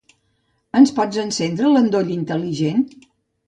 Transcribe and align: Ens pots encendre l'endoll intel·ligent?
Ens 0.79 0.93
pots 1.01 1.21
encendre 1.25 1.71
l'endoll 1.77 2.13
intel·ligent? 2.19 2.87